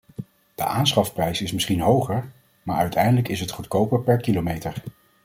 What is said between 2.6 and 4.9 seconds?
maar uiteindelijk is het goedkoper per kilometer.